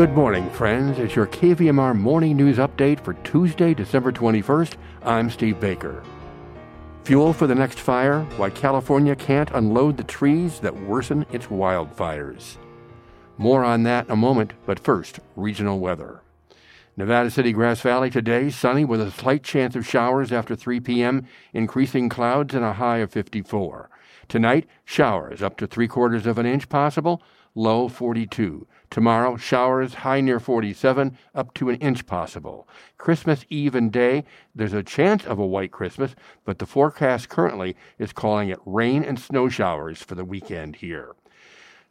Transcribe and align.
Good 0.00 0.14
morning, 0.14 0.48
friends. 0.48 0.98
It's 0.98 1.14
your 1.14 1.26
KVMR 1.26 1.94
morning 1.94 2.34
news 2.34 2.56
update 2.56 3.00
for 3.00 3.12
Tuesday, 3.12 3.74
December 3.74 4.10
21st. 4.10 4.76
I'm 5.02 5.28
Steve 5.28 5.60
Baker. 5.60 6.02
Fuel 7.04 7.34
for 7.34 7.46
the 7.46 7.54
next 7.54 7.78
fire, 7.78 8.22
why 8.38 8.48
California 8.48 9.14
can't 9.14 9.50
unload 9.50 9.98
the 9.98 10.04
trees 10.04 10.58
that 10.60 10.74
worsen 10.74 11.26
its 11.32 11.48
wildfires. 11.48 12.56
More 13.36 13.62
on 13.62 13.82
that 13.82 14.06
in 14.06 14.12
a 14.12 14.16
moment, 14.16 14.54
but 14.64 14.80
first, 14.80 15.20
regional 15.36 15.78
weather. 15.78 16.22
Nevada 16.96 17.30
City, 17.30 17.52
Grass 17.52 17.82
Valley 17.82 18.08
today, 18.08 18.48
sunny 18.48 18.86
with 18.86 19.02
a 19.02 19.10
slight 19.10 19.42
chance 19.42 19.76
of 19.76 19.86
showers 19.86 20.32
after 20.32 20.56
3 20.56 20.80
p.m., 20.80 21.26
increasing 21.52 22.08
clouds 22.08 22.54
and 22.54 22.64
a 22.64 22.72
high 22.72 22.98
of 22.98 23.12
54. 23.12 23.90
Tonight, 24.28 24.66
showers 24.82 25.42
up 25.42 25.58
to 25.58 25.66
three 25.66 25.88
quarters 25.88 26.24
of 26.24 26.38
an 26.38 26.46
inch 26.46 26.70
possible, 26.70 27.22
low 27.54 27.88
42. 27.88 28.66
Tomorrow, 28.90 29.36
showers 29.36 29.94
high 29.94 30.20
near 30.20 30.40
47, 30.40 31.16
up 31.34 31.54
to 31.54 31.68
an 31.68 31.76
inch 31.76 32.06
possible. 32.06 32.68
Christmas 32.98 33.44
Eve 33.48 33.74
and 33.74 33.92
day, 33.92 34.24
there's 34.54 34.72
a 34.72 34.82
chance 34.82 35.24
of 35.24 35.38
a 35.38 35.46
white 35.46 35.70
Christmas, 35.70 36.14
but 36.44 36.58
the 36.58 36.66
forecast 36.66 37.28
currently 37.28 37.76
is 37.98 38.12
calling 38.12 38.48
it 38.48 38.58
rain 38.66 39.04
and 39.04 39.18
snow 39.18 39.48
showers 39.48 40.02
for 40.02 40.14
the 40.14 40.24
weekend 40.24 40.76
here. 40.76 41.14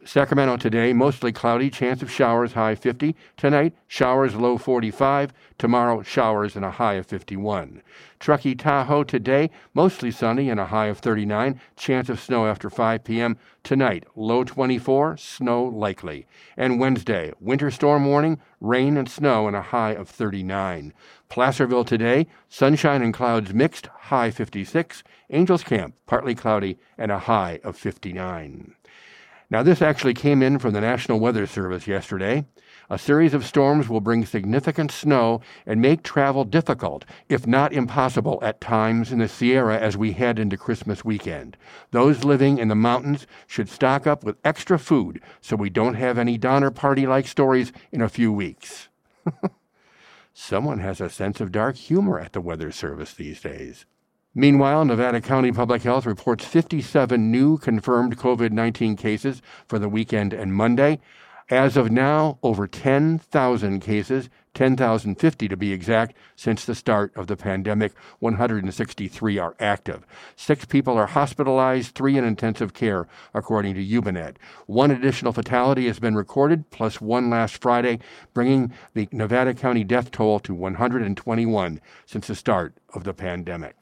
Sacramento 0.02 0.56
today, 0.56 0.94
mostly 0.94 1.30
cloudy, 1.30 1.68
chance 1.68 2.00
of 2.00 2.10
showers, 2.10 2.54
high 2.54 2.74
50. 2.74 3.14
Tonight, 3.36 3.74
showers, 3.86 4.34
low 4.34 4.56
45. 4.56 5.34
Tomorrow, 5.58 6.02
showers 6.02 6.56
and 6.56 6.64
a 6.64 6.70
high 6.70 6.94
of 6.94 7.04
51. 7.04 7.82
Truckee, 8.18 8.54
Tahoe 8.54 9.04
today, 9.04 9.50
mostly 9.74 10.10
sunny 10.10 10.48
and 10.48 10.58
a 10.58 10.66
high 10.66 10.86
of 10.86 11.00
39. 11.00 11.60
Chance 11.76 12.08
of 12.08 12.18
snow 12.18 12.46
after 12.46 12.70
5 12.70 13.04
p.m. 13.04 13.36
Tonight, 13.62 14.06
low 14.16 14.42
24, 14.42 15.18
snow 15.18 15.64
likely. 15.64 16.26
And 16.56 16.80
Wednesday, 16.80 17.34
winter 17.38 17.70
storm 17.70 18.06
warning, 18.06 18.40
rain 18.58 18.96
and 18.96 19.08
snow 19.08 19.46
and 19.46 19.56
a 19.56 19.62
high 19.62 19.92
of 19.92 20.08
39. 20.08 20.94
Placerville 21.28 21.84
today, 21.84 22.26
sunshine 22.48 23.02
and 23.02 23.12
clouds 23.12 23.52
mixed, 23.52 23.86
high 23.88 24.30
56. 24.30 25.02
Angels 25.28 25.62
Camp, 25.62 25.94
partly 26.06 26.34
cloudy 26.34 26.78
and 26.96 27.12
a 27.12 27.18
high 27.18 27.60
of 27.62 27.76
59. 27.76 28.74
Now, 29.50 29.64
this 29.64 29.82
actually 29.82 30.14
came 30.14 30.42
in 30.42 30.60
from 30.60 30.74
the 30.74 30.80
National 30.80 31.18
Weather 31.18 31.44
Service 31.44 31.88
yesterday. 31.88 32.44
A 32.88 32.96
series 32.96 33.34
of 33.34 33.44
storms 33.44 33.88
will 33.88 34.00
bring 34.00 34.24
significant 34.24 34.92
snow 34.92 35.40
and 35.66 35.80
make 35.80 36.04
travel 36.04 36.44
difficult, 36.44 37.04
if 37.28 37.48
not 37.48 37.72
impossible, 37.72 38.38
at 38.42 38.60
times 38.60 39.10
in 39.10 39.18
the 39.18 39.26
Sierra 39.26 39.76
as 39.76 39.96
we 39.96 40.12
head 40.12 40.38
into 40.38 40.56
Christmas 40.56 41.04
weekend. 41.04 41.56
Those 41.90 42.22
living 42.22 42.58
in 42.58 42.68
the 42.68 42.76
mountains 42.76 43.26
should 43.48 43.68
stock 43.68 44.06
up 44.06 44.22
with 44.22 44.38
extra 44.44 44.78
food 44.78 45.20
so 45.40 45.56
we 45.56 45.68
don't 45.68 45.94
have 45.94 46.16
any 46.16 46.38
Donner 46.38 46.70
Party 46.70 47.04
like 47.04 47.26
stories 47.26 47.72
in 47.90 48.00
a 48.00 48.08
few 48.08 48.32
weeks. 48.32 48.88
Someone 50.32 50.78
has 50.78 51.00
a 51.00 51.10
sense 51.10 51.40
of 51.40 51.50
dark 51.50 51.74
humor 51.74 52.20
at 52.20 52.34
the 52.34 52.40
Weather 52.40 52.70
Service 52.70 53.14
these 53.14 53.40
days. 53.40 53.84
Meanwhile, 54.34 54.84
Nevada 54.84 55.20
County 55.20 55.50
Public 55.50 55.82
Health 55.82 56.06
reports 56.06 56.44
57 56.44 57.32
new 57.32 57.58
confirmed 57.58 58.16
COVID 58.16 58.52
19 58.52 58.94
cases 58.94 59.42
for 59.66 59.80
the 59.80 59.88
weekend 59.88 60.32
and 60.32 60.54
Monday. 60.54 61.00
As 61.48 61.76
of 61.76 61.90
now, 61.90 62.38
over 62.44 62.68
10,000 62.68 63.80
cases, 63.80 64.30
10,050 64.54 65.48
to 65.48 65.56
be 65.56 65.72
exact, 65.72 66.16
since 66.36 66.64
the 66.64 66.76
start 66.76 67.12
of 67.16 67.26
the 67.26 67.36
pandemic. 67.36 67.92
163 68.20 69.36
are 69.38 69.56
active. 69.58 70.06
Six 70.36 70.64
people 70.64 70.96
are 70.96 71.06
hospitalized, 71.06 71.96
three 71.96 72.16
in 72.16 72.22
intensive 72.22 72.72
care, 72.72 73.08
according 73.34 73.74
to 73.74 73.84
YubaNet. 73.84 74.36
One 74.66 74.92
additional 74.92 75.32
fatality 75.32 75.88
has 75.88 75.98
been 75.98 76.14
recorded, 76.14 76.70
plus 76.70 77.00
one 77.00 77.30
last 77.30 77.60
Friday, 77.60 77.98
bringing 78.32 78.72
the 78.94 79.08
Nevada 79.10 79.54
County 79.54 79.82
death 79.82 80.12
toll 80.12 80.38
to 80.38 80.54
121 80.54 81.80
since 82.06 82.28
the 82.28 82.36
start 82.36 82.76
of 82.94 83.02
the 83.02 83.12
pandemic. 83.12 83.79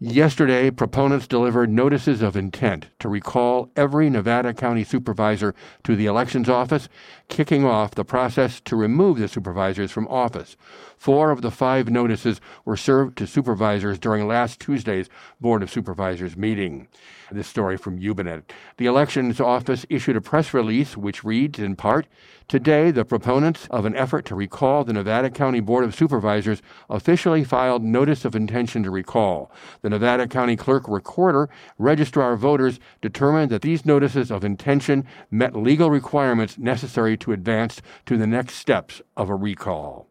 Yesterday, 0.00 0.70
proponents 0.70 1.26
delivered 1.26 1.70
notices 1.70 2.22
of 2.22 2.36
intent 2.36 2.86
to 3.00 3.08
recall 3.08 3.68
every 3.74 4.08
Nevada 4.08 4.54
County 4.54 4.84
supervisor 4.84 5.56
to 5.82 5.96
the 5.96 6.06
elections 6.06 6.48
office, 6.48 6.88
kicking 7.28 7.64
off 7.64 7.96
the 7.96 8.04
process 8.04 8.60
to 8.60 8.76
remove 8.76 9.18
the 9.18 9.26
supervisors 9.26 9.90
from 9.90 10.06
office. 10.06 10.56
Four 10.96 11.32
of 11.32 11.42
the 11.42 11.50
five 11.50 11.90
notices 11.90 12.40
were 12.64 12.76
served 12.76 13.18
to 13.18 13.26
supervisors 13.26 13.98
during 13.98 14.28
last 14.28 14.60
Tuesday's 14.60 15.08
Board 15.40 15.64
of 15.64 15.70
Supervisors 15.70 16.36
meeting. 16.36 16.86
This 17.32 17.48
story 17.48 17.76
from 17.76 17.98
YubaNet. 17.98 18.44
The 18.76 18.86
elections 18.86 19.40
office 19.40 19.84
issued 19.90 20.16
a 20.16 20.20
press 20.20 20.54
release 20.54 20.96
which 20.96 21.24
reads 21.24 21.58
in 21.58 21.74
part 21.74 22.06
Today, 22.48 22.90
the 22.90 23.04
proponents 23.04 23.66
of 23.70 23.84
an 23.84 23.94
effort 23.94 24.24
to 24.24 24.34
recall 24.34 24.82
the 24.82 24.94
Nevada 24.94 25.28
County 25.28 25.60
Board 25.60 25.84
of 25.84 25.94
Supervisors 25.94 26.62
officially 26.88 27.44
filed 27.44 27.84
notice 27.84 28.24
of 28.24 28.34
intention 28.34 28.82
to 28.84 28.90
recall. 28.90 29.52
The 29.82 29.87
Nevada 29.88 30.26
County 30.26 30.56
Clerk 30.56 30.88
Recorder 30.88 31.48
Registrar 31.78 32.36
Voters 32.36 32.80
determined 33.00 33.50
that 33.50 33.62
these 33.62 33.86
notices 33.86 34.30
of 34.30 34.44
intention 34.44 35.06
met 35.30 35.56
legal 35.56 35.90
requirements 35.90 36.58
necessary 36.58 37.16
to 37.18 37.32
advance 37.32 37.80
to 38.06 38.16
the 38.16 38.26
next 38.26 38.54
steps 38.54 39.00
of 39.16 39.28
a 39.28 39.34
recall. 39.34 40.08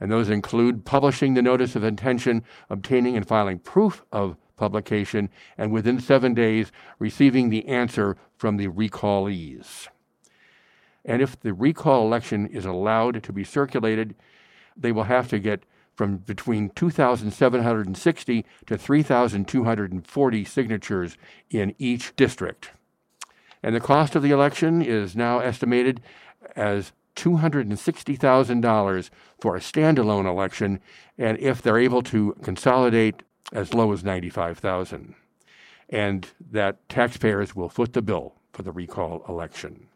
And 0.00 0.10
those 0.10 0.28
include 0.28 0.84
publishing 0.84 1.34
the 1.34 1.42
notice 1.42 1.76
of 1.76 1.84
intention, 1.84 2.42
obtaining 2.68 3.16
and 3.16 3.26
filing 3.26 3.58
proof 3.58 4.04
of 4.10 4.36
publication, 4.56 5.30
and 5.56 5.72
within 5.72 6.00
seven 6.00 6.34
days 6.34 6.72
receiving 6.98 7.50
the 7.50 7.66
answer 7.66 8.16
from 8.36 8.56
the 8.56 8.68
recallees. 8.68 9.88
And 11.04 11.20
if 11.20 11.38
the 11.38 11.52
recall 11.52 12.06
election 12.06 12.46
is 12.46 12.64
allowed 12.64 13.22
to 13.22 13.32
be 13.32 13.44
circulated, 13.44 14.14
they 14.76 14.92
will 14.92 15.04
have 15.04 15.28
to 15.28 15.38
get 15.38 15.64
from 15.94 16.18
between 16.18 16.70
2,760 16.70 18.44
to 18.66 18.78
3,240 18.78 20.44
signatures 20.44 21.16
in 21.50 21.74
each 21.78 22.14
district. 22.16 22.70
And 23.62 23.74
the 23.74 23.80
cost 23.80 24.14
of 24.14 24.22
the 24.22 24.30
election 24.30 24.82
is 24.82 25.16
now 25.16 25.38
estimated 25.38 26.00
as 26.56 26.92
$260,000 27.16 29.10
for 29.38 29.56
a 29.56 29.60
standalone 29.60 30.26
election, 30.26 30.80
and 31.16 31.38
if 31.38 31.62
they're 31.62 31.78
able 31.78 32.02
to 32.02 32.36
consolidate 32.42 33.22
as 33.52 33.72
low 33.72 33.92
as 33.92 34.02
95,000 34.02 35.14
and 35.88 36.28
that 36.50 36.88
taxpayers 36.88 37.54
will 37.54 37.68
foot 37.68 37.92
the 37.92 38.02
bill 38.02 38.34
for 38.52 38.62
the 38.62 38.72
recall 38.72 39.24
election. 39.28 39.88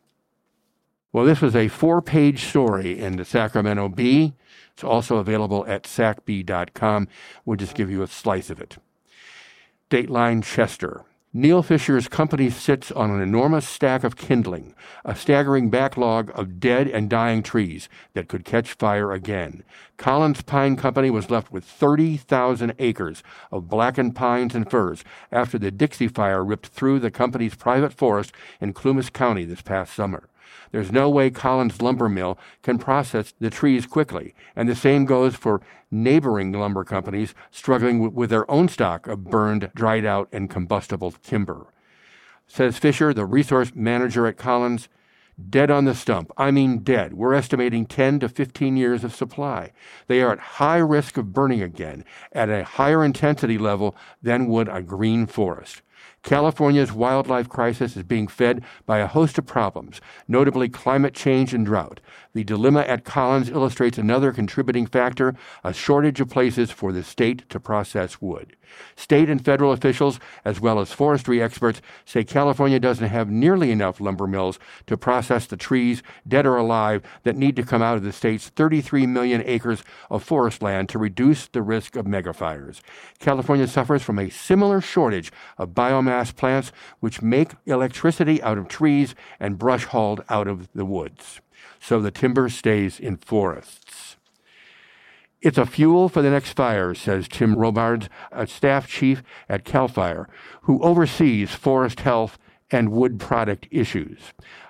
Well, 1.11 1.25
this 1.25 1.41
was 1.41 1.57
a 1.57 1.69
four-page 1.69 2.45
story 2.45 2.99
in 2.99 3.17
the 3.17 3.25
Sacramento 3.25 3.89
Bee. 3.89 4.35
It's 4.75 4.85
also 4.85 5.17
available 5.17 5.65
at 5.67 5.85
sacbee.com. 5.85 7.09
We'll 7.47 7.57
just 7.57 7.75
give 7.75 7.91
you 7.91 8.03
a 8.03 8.07
slice 8.07 8.51
of 8.51 8.61
it. 8.61 8.77
Dateline 9.89 10.45
Chester. 10.45 11.07
Neil 11.33 11.63
Fisher's 11.63 12.09
company 12.09 12.51
sits 12.51 12.91
on 12.91 13.11
an 13.11 13.23
enormous 13.23 13.67
stack 13.67 14.05
of 14.05 14.17
kindling, 14.17 14.75
a 15.03 15.15
staggering 15.15 15.71
backlog 15.71 16.31
of 16.35 16.61
dead 16.61 16.89
and 16.89 17.09
dying 17.09 17.43
trees 17.43 17.89
that 18.13 18.29
could 18.29 18.45
catch 18.45 18.75
fire 18.75 19.13
again. 19.13 19.63
Collins 19.97 20.43
Pine 20.43 20.77
Company 20.77 21.11
was 21.11 21.31
left 21.31 21.51
with 21.51 21.65
30,000 21.65 22.75
acres 22.79 23.23
of 23.51 23.69
blackened 23.69 24.15
pines 24.15 24.55
and 24.55 24.71
firs 24.71 25.05
after 25.33 25.59
the 25.59 25.71
Dixie 25.71 26.09
Fire 26.09 26.45
ripped 26.45 26.69
through 26.69 26.99
the 26.99 27.11
company's 27.11 27.55
private 27.55 27.95
forest 27.95 28.33
in 28.61 28.75
Plumas 28.75 29.09
County 29.09 29.45
this 29.45 29.63
past 29.63 29.95
summer. 29.95 30.29
There's 30.71 30.93
no 30.93 31.09
way 31.09 31.31
Collins 31.31 31.81
Lumber 31.81 32.09
Mill 32.09 32.39
can 32.63 32.79
process 32.79 33.35
the 33.39 33.51
trees 33.51 33.87
quickly, 33.87 34.35
and 34.55 34.69
the 34.69 34.75
same 34.75 35.05
goes 35.05 35.35
for 35.35 35.61
neighboring 35.91 36.53
lumber 36.53 36.85
companies 36.85 37.35
struggling 37.51 38.13
with 38.15 38.31
their 38.31 38.51
own 38.51 38.69
stock 38.69 39.07
of 39.07 39.25
burned, 39.25 39.71
dried 39.75 40.05
out, 40.05 40.29
and 40.33 40.51
combustible 40.51 41.11
timber. 41.11 41.73
Says 42.47 42.79
Fisher, 42.79 43.13
the 43.13 43.27
resource 43.27 43.73
manager 43.75 44.27
at 44.27 44.37
Collins, 44.37 44.89
dead 45.51 45.71
on 45.71 45.85
the 45.85 45.95
stump. 45.95 46.33
I 46.37 46.51
mean, 46.51 46.79
dead. 46.79 47.15
We're 47.15 47.35
estimating 47.35 47.87
10 47.87 48.21
to 48.21 48.29
15 48.29 48.77
years 48.77 49.05
of 49.05 49.15
supply. 49.15 49.73
They 50.07 50.21
are 50.23 50.33
at 50.33 50.39
high 50.39 50.79
risk 50.79 51.17
of 51.17 51.33
burning 51.33 51.63
again 51.63 52.05
at 52.33 52.49
a 52.49 52.65
higher 52.65 53.05
intensity 53.05 53.59
level 53.59 53.95
than 54.23 54.49
would 54.49 54.69
a 54.69 54.83
green 54.83 55.27
forest. 55.27 55.83
California's 56.23 56.93
wildlife 56.93 57.49
crisis 57.49 57.97
is 57.97 58.03
being 58.03 58.27
fed 58.27 58.65
by 58.87 58.99
a 58.99 59.07
host 59.07 59.39
of 59.39 59.47
problems, 59.47 60.01
notably 60.27 60.69
climate 60.69 61.15
change 61.15 61.55
and 61.55 61.65
drought. 61.65 62.01
The 62.35 62.45
dilemma 62.45 62.81
at 62.81 63.05
Collins 63.05 63.49
illustrates 63.49 63.99
another 63.99 64.33
contributing 64.33 64.87
factor 64.87 65.35
a 65.65 65.73
shortage 65.73 66.21
of 66.21 66.29
places 66.29 66.71
for 66.71 66.93
the 66.93 67.03
state 67.03 67.49
to 67.51 67.59
process 67.59 68.21
wood. 68.21 68.57
State 68.97 69.31
and 69.31 69.43
federal 69.43 69.73
officials, 69.73 70.21
as 70.45 70.61
well 70.61 70.79
as 70.79 70.93
forestry 70.93 71.43
experts, 71.43 71.81
say 72.05 72.23
California 72.23 72.79
doesn't 72.79 73.09
have 73.09 73.31
nearly 73.31 73.71
enough 73.71 74.01
lumber 74.01 74.27
mills 74.27 74.59
to 74.87 74.97
process 74.97 75.47
the 75.47 75.57
trees, 75.57 76.03
dead 76.27 76.47
or 76.47 76.57
alive, 76.57 77.03
that 77.23 77.37
need 77.37 77.57
to 77.57 77.63
come 77.63 77.83
out 77.83 77.97
of 77.97 78.03
the 78.03 78.13
state's 78.13 78.49
33 78.49 79.07
million 79.07 79.43
acres 79.47 79.83
of 80.11 80.23
forest 80.23 80.63
land 80.63 80.89
to 80.91 80.99
reduce 80.99 81.49
the 81.49 81.63
risk 81.63 81.97
of 81.97 82.07
megafires. 82.07 82.81
California 83.19 83.67
suffers 83.67 84.03
from 84.03 84.19
a 84.19 84.31
similar 84.31 84.81
shortage 84.81 85.33
of 85.57 85.75
biomass 85.89 86.35
plants 86.35 86.73
which 87.01 87.23
make 87.23 87.53
electricity 87.67 88.43
out 88.43 88.59
of 88.59 88.69
trees 88.69 89.15
and 89.41 89.59
brush 89.59 89.87
hauled 89.87 90.23
out 90.29 90.47
of 90.47 90.69
the 90.75 90.85
woods. 90.85 91.41
so 91.81 92.01
the 92.01 92.11
timber 92.11 92.49
stays 92.49 92.99
in 92.99 93.17
forests. 93.17 94.17
It's 95.41 95.59
a 95.59 95.67
fuel 95.67 96.09
for 96.09 96.23
the 96.23 96.31
next 96.31 96.55
fire, 96.55 96.95
says 96.95 97.29
Tim 97.29 97.55
Robards, 97.55 98.09
a 98.33 98.47
staff 98.49 98.89
chief 98.89 99.23
at 99.49 99.65
CAL 99.65 99.87
FIRE, 99.87 100.29
who 100.63 100.83
oversees 100.83 101.55
forest 101.55 102.01
health 102.01 102.37
and 102.71 102.93
wood 102.93 103.19
product 103.19 103.67
issues. 103.71 104.19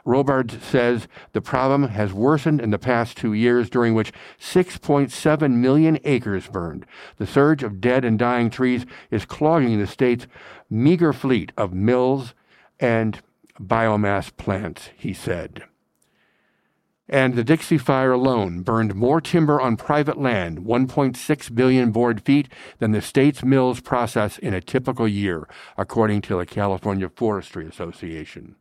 Robards 0.05 0.63
says 0.65 1.09
the 1.33 1.41
problem 1.41 1.89
has 1.89 2.13
worsened 2.13 2.61
in 2.61 2.71
the 2.71 2.79
past 2.79 3.17
two 3.17 3.33
years, 3.33 3.69
during 3.69 3.95
which 3.95 4.13
6.7 4.41 5.53
million 5.53 5.99
acres 6.05 6.49
burned. 6.49 6.87
The 7.17 7.27
surge 7.27 7.63
of 7.63 7.81
dead 7.81 8.05
and 8.05 8.19
dying 8.19 8.51
trees 8.51 8.87
is 9.11 9.25
clogging 9.25 9.79
the 9.79 9.87
state's 9.87 10.27
meager 10.71 11.13
fleet 11.13 11.53
of 11.57 11.75
mills 11.75 12.35
and 12.81 13.21
biomass 13.61 14.35
plants, 14.37 14.91
he 14.97 15.13
said. 15.13 15.65
And 17.09 17.35
the 17.35 17.45
Dixie 17.45 17.79
Fire 17.79 18.13
alone 18.13 18.61
burned 18.61 18.95
more 18.95 19.21
timber 19.21 19.61
on 19.61 19.79
private 19.79 20.19
land, 20.19 20.59
1.6 20.59 21.55
billion 21.55 21.91
board 21.91 22.21
feet, 22.23 22.49
than 22.79 22.93
the 22.93 23.01
state's 23.01 23.43
mills 23.43 23.81
process 23.81 24.37
in 24.37 24.53
a 24.53 24.61
typical 24.61 25.09
year, 25.09 25.49
according 25.79 26.21
to 26.23 26.37
the 26.37 26.45
California 26.45 27.09
Forestry 27.09 27.67
Association. 27.67 28.57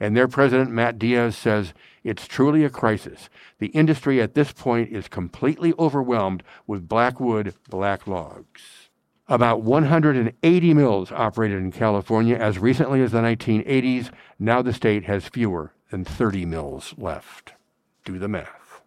And 0.00 0.16
their 0.16 0.26
president, 0.26 0.70
Matt 0.70 0.98
Dias, 0.98 1.36
says 1.36 1.74
it's 2.02 2.26
truly 2.26 2.64
a 2.64 2.70
crisis. 2.70 3.28
The 3.58 3.68
industry 3.68 4.22
at 4.22 4.34
this 4.34 4.52
point 4.52 4.90
is 4.90 5.06
completely 5.06 5.74
overwhelmed 5.78 6.42
with 6.66 6.88
black 6.88 7.20
wood, 7.20 7.54
black 7.68 8.06
logs. 8.06 8.88
About 9.28 9.62
180 9.62 10.74
mills 10.74 11.12
operated 11.12 11.58
in 11.58 11.72
California 11.72 12.36
as 12.36 12.58
recently 12.58 13.02
as 13.02 13.12
the 13.12 13.20
1980s. 13.20 14.10
Now 14.38 14.62
the 14.62 14.72
state 14.72 15.04
has 15.04 15.28
fewer 15.28 15.72
than 15.90 16.04
30 16.04 16.46
mills 16.46 16.94
left. 16.96 17.52
Do 18.04 18.18
the 18.18 18.28
math. 18.28 18.82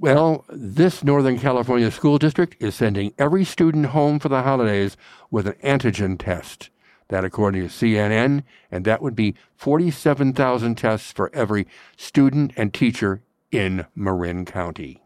Well, 0.00 0.44
this 0.48 1.02
Northern 1.02 1.38
California 1.38 1.90
school 1.90 2.18
district 2.18 2.56
is 2.62 2.74
sending 2.74 3.14
every 3.18 3.44
student 3.44 3.86
home 3.86 4.18
for 4.20 4.28
the 4.28 4.42
holidays 4.42 4.96
with 5.30 5.46
an 5.46 5.54
antigen 5.64 6.18
test. 6.18 6.70
That, 7.08 7.24
according 7.24 7.62
to 7.62 7.68
CNN, 7.68 8.44
and 8.70 8.84
that 8.84 9.00
would 9.00 9.16
be 9.16 9.34
47,000 9.56 10.76
tests 10.76 11.10
for 11.10 11.34
every 11.34 11.66
student 11.96 12.52
and 12.54 12.72
teacher 12.72 13.22
in 13.50 13.86
Marin 13.94 14.44
County. 14.44 15.02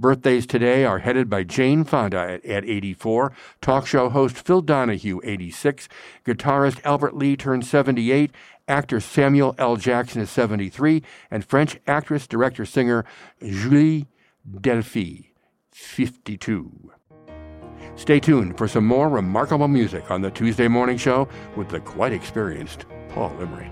Birthdays 0.00 0.46
today 0.46 0.86
are 0.86 1.00
headed 1.00 1.28
by 1.28 1.44
Jane 1.44 1.84
Fonda 1.84 2.16
at, 2.16 2.44
at 2.46 2.64
84, 2.64 3.32
talk 3.60 3.86
show 3.86 4.08
host 4.08 4.34
Phil 4.34 4.62
Donahue, 4.62 5.20
86, 5.22 5.90
guitarist 6.24 6.80
Albert 6.84 7.14
Lee 7.14 7.36
turned 7.36 7.66
78, 7.66 8.30
actor 8.66 8.98
Samuel 8.98 9.54
L. 9.58 9.76
Jackson 9.76 10.22
is 10.22 10.30
73, 10.30 11.02
and 11.30 11.44
French 11.44 11.78
actress, 11.86 12.26
director, 12.26 12.64
singer 12.64 13.04
Julie 13.42 14.06
Delpy, 14.50 15.32
52. 15.70 16.92
Stay 17.94 18.20
tuned 18.20 18.56
for 18.56 18.66
some 18.66 18.86
more 18.86 19.10
remarkable 19.10 19.68
music 19.68 20.10
on 20.10 20.22
the 20.22 20.30
Tuesday 20.30 20.66
Morning 20.66 20.96
Show 20.96 21.28
with 21.56 21.68
the 21.68 21.80
quite 21.80 22.14
experienced 22.14 22.86
Paul 23.10 23.36
Emery. 23.38 23.70